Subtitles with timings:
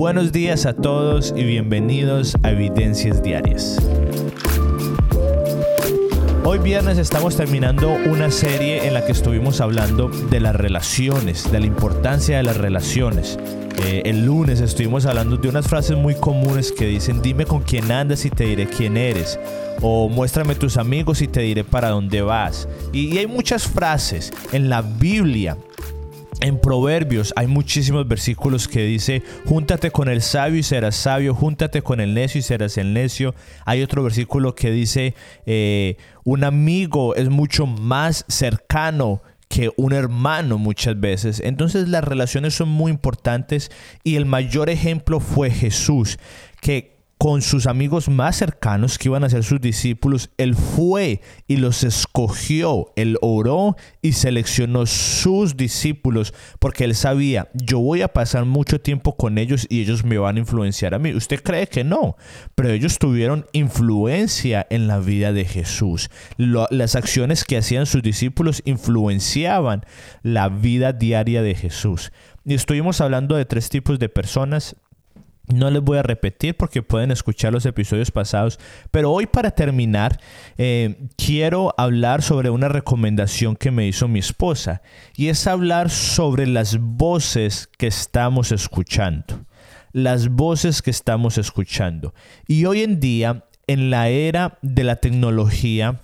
[0.00, 3.76] Buenos días a todos y bienvenidos a Evidencias Diarias.
[6.42, 11.60] Hoy viernes estamos terminando una serie en la que estuvimos hablando de las relaciones, de
[11.60, 13.38] la importancia de las relaciones.
[13.84, 17.92] Eh, el lunes estuvimos hablando de unas frases muy comunes que dicen dime con quién
[17.92, 19.38] andas y te diré quién eres.
[19.82, 22.66] O muéstrame tus amigos y te diré para dónde vas.
[22.94, 25.58] y hay muchas frases en la Biblia
[26.40, 31.82] en Proverbios hay muchísimos versículos que dice, júntate con el sabio y serás sabio, júntate
[31.82, 33.34] con el necio y serás el necio.
[33.64, 35.14] Hay otro versículo que dice,
[35.46, 41.40] eh, un amigo es mucho más cercano que un hermano muchas veces.
[41.44, 43.70] Entonces las relaciones son muy importantes
[44.04, 46.18] y el mayor ejemplo fue Jesús,
[46.60, 51.58] que con sus amigos más cercanos que iban a ser sus discípulos, Él fue y
[51.58, 58.46] los escogió, Él oró y seleccionó sus discípulos porque Él sabía, yo voy a pasar
[58.46, 61.12] mucho tiempo con ellos y ellos me van a influenciar a mí.
[61.12, 62.16] Usted cree que no,
[62.54, 66.08] pero ellos tuvieron influencia en la vida de Jesús.
[66.38, 69.84] las acciones que hacían sus discípulos influenciaban
[70.22, 72.12] la vida diaria de Jesús.
[72.46, 74.74] Y estuvimos hablando de tres tipos de personas
[75.54, 78.58] no les voy a repetir porque pueden escuchar los episodios pasados,
[78.90, 80.20] pero hoy para terminar
[80.58, 84.82] eh, quiero hablar sobre una recomendación que me hizo mi esposa
[85.16, 89.46] y es hablar sobre las voces que estamos escuchando,
[89.92, 92.14] las voces que estamos escuchando.
[92.46, 96.00] Y hoy en día, en la era de la tecnología,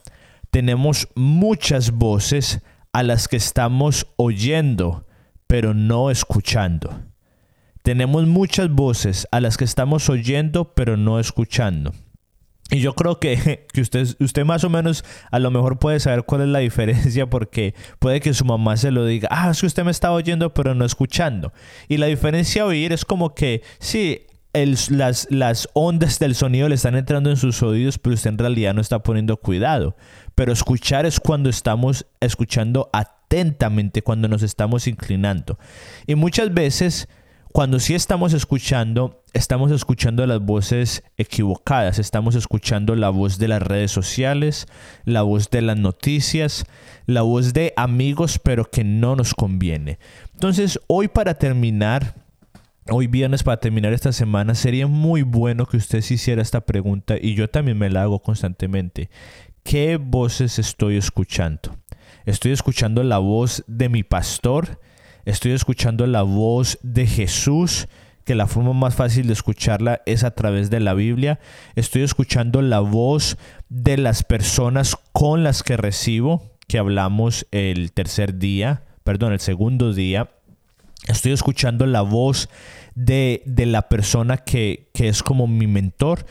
[0.50, 5.06] tenemos muchas voces a las que estamos oyendo,
[5.46, 7.02] pero no escuchando.
[7.86, 11.92] Tenemos muchas voces a las que estamos oyendo pero no escuchando.
[12.68, 16.24] Y yo creo que, que, usted, usted más o menos a lo mejor puede saber
[16.24, 19.68] cuál es la diferencia porque puede que su mamá se lo diga, ah, es que
[19.68, 21.52] usted me está oyendo pero no escuchando.
[21.86, 26.74] Y la diferencia a oír es como que, sí, las, las ondas del sonido le
[26.74, 29.94] están entrando en sus oídos, pero usted en realidad no está poniendo cuidado.
[30.34, 35.56] Pero escuchar es cuando estamos escuchando atentamente, cuando nos estamos inclinando.
[36.08, 37.08] Y muchas veces
[37.56, 43.62] cuando sí estamos escuchando, estamos escuchando las voces equivocadas, estamos escuchando la voz de las
[43.62, 44.66] redes sociales,
[45.06, 46.66] la voz de las noticias,
[47.06, 49.98] la voz de amigos, pero que no nos conviene.
[50.34, 52.16] Entonces, hoy para terminar,
[52.90, 57.14] hoy viernes para terminar esta semana, sería muy bueno que usted se hiciera esta pregunta
[57.18, 59.08] y yo también me la hago constantemente.
[59.62, 61.74] ¿Qué voces estoy escuchando?
[62.26, 64.78] ¿Estoy escuchando la voz de mi pastor?
[65.26, 67.88] Estoy escuchando la voz de Jesús,
[68.24, 71.38] que la forma más fácil de escucharla es a través de la Biblia.
[71.74, 73.36] Estoy escuchando la voz
[73.68, 79.92] de las personas con las que recibo, que hablamos el tercer día, perdón, el segundo
[79.92, 80.30] día.
[81.08, 82.48] Estoy escuchando la voz
[82.94, 86.24] de, de la persona que, que es como mi mentor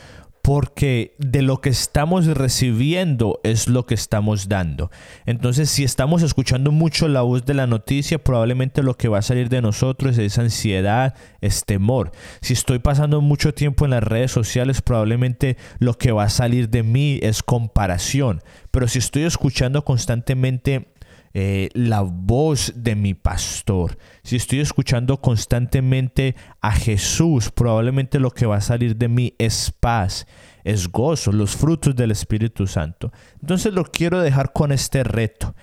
[0.46, 4.92] porque de lo que estamos recibiendo es lo que estamos dando.
[5.24, 9.22] Entonces, si estamos escuchando mucho la voz de la noticia, probablemente lo que va a
[9.22, 12.12] salir de nosotros es ansiedad, es temor.
[12.42, 16.68] Si estoy pasando mucho tiempo en las redes sociales, probablemente lo que va a salir
[16.68, 18.40] de mí es comparación.
[18.70, 20.86] Pero si estoy escuchando constantemente
[21.34, 28.46] eh, la voz de mi pastor, si estoy escuchando constantemente a Jesús, probablemente lo que
[28.46, 30.26] va a salir de mí es paz,
[30.64, 33.12] es gozo, los frutos del Espíritu Santo.
[33.40, 35.54] Entonces lo quiero dejar con este reto,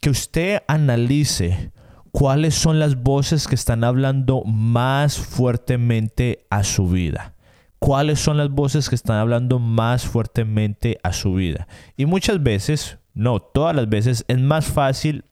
[0.00, 1.72] que usted analice
[2.10, 7.34] cuáles son las voces que están hablando más fuertemente a su vida.
[7.78, 11.68] ¿Cuáles son las voces que están hablando más fuertemente a su vida?
[11.96, 15.24] Y muchas veces no, todas las veces es más fácil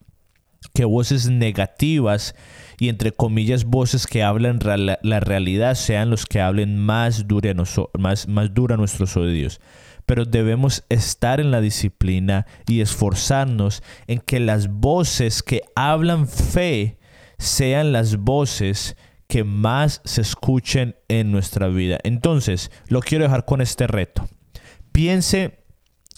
[0.73, 2.35] que voces negativas
[2.79, 7.55] y entre comillas voces que hablan la realidad sean los que hablen más dura,
[8.77, 9.61] nuestros oídos.
[10.07, 16.99] Pero debemos estar en la disciplina y esforzarnos en que las voces que hablan fe
[17.39, 21.99] sean las voces que más se escuchen en nuestra vida.
[22.03, 24.29] Entonces, lo quiero dejar con este reto.
[24.93, 25.62] Piense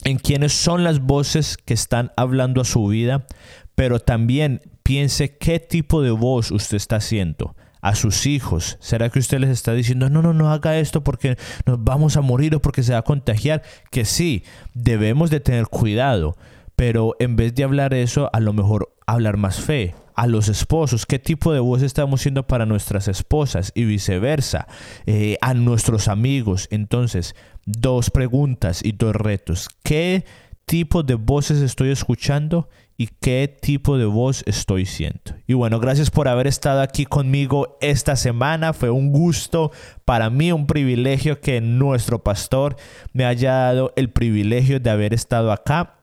[0.03, 3.27] en quiénes son las voces que están hablando a su vida,
[3.75, 8.79] pero también piense qué tipo de voz usted está haciendo a sus hijos.
[8.81, 11.37] ¿Será que usted les está diciendo, no, no, no haga esto porque
[11.67, 13.63] nos vamos a morir o porque se va a contagiar?
[13.91, 16.37] Que sí, debemos de tener cuidado,
[16.77, 19.95] pero en vez de hablar eso, a lo mejor hablar más fe.
[20.15, 24.69] A los esposos, qué tipo de voz estamos siendo para nuestras esposas y viceversa,
[25.07, 26.69] eh, a nuestros amigos.
[26.71, 27.35] Entonces,
[27.67, 29.69] dos preguntas y dos retos.
[29.83, 30.25] ¿Qué
[30.67, 35.35] tipo de voces estoy escuchando y qué tipo de voz estoy siendo.
[35.47, 38.73] Y bueno, gracias por haber estado aquí conmigo esta semana.
[38.73, 39.73] Fue un gusto
[40.05, 42.77] para mí, un privilegio que nuestro pastor
[43.13, 45.94] me haya dado el privilegio de haber estado acá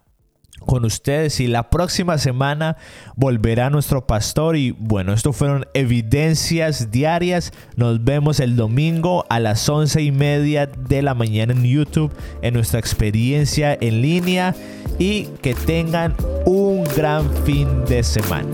[0.59, 2.77] con ustedes y la próxima semana
[3.15, 7.51] volverá nuestro pastor y bueno, esto fueron evidencias diarias.
[7.75, 12.11] Nos vemos el domingo a las once y media de la mañana en YouTube
[12.41, 14.55] en nuestra experiencia en línea
[14.99, 16.15] y que tengan
[16.45, 18.47] un gran fin de semana.